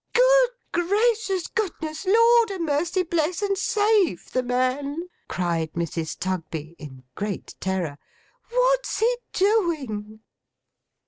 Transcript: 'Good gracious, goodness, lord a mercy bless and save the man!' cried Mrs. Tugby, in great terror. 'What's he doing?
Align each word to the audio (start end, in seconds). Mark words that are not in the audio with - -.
'Good 0.13 0.49
gracious, 0.71 1.45
goodness, 1.45 2.07
lord 2.07 2.49
a 2.49 2.57
mercy 2.57 3.03
bless 3.03 3.43
and 3.43 3.55
save 3.55 4.31
the 4.31 4.41
man!' 4.41 5.07
cried 5.29 5.73
Mrs. 5.73 6.17
Tugby, 6.17 6.75
in 6.79 7.03
great 7.13 7.53
terror. 7.59 7.99
'What's 8.49 8.97
he 8.97 9.15
doing? 9.31 10.21